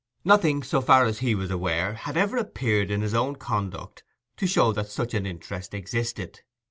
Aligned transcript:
Nothing, 0.25 0.63
so 0.63 0.81
far 0.81 1.05
as 1.05 1.19
he 1.19 1.35
was 1.35 1.51
aware, 1.51 1.93
had 1.93 2.17
ever 2.17 2.35
appeared 2.37 2.89
in 2.89 3.01
his 3.01 3.13
own 3.13 3.35
conduct 3.35 4.03
to 4.37 4.47
show 4.47 4.73
that 4.73 4.89
such 4.89 5.13
an 5.13 5.27
interest 5.27 5.75
existed. 5.75 6.39